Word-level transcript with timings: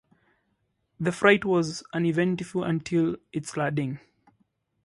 The 0.99 1.11
flight 1.11 1.45
was 1.45 1.83
uneventful 1.93 2.63
until 2.63 3.17
its 3.31 3.55
landing. 3.55 3.99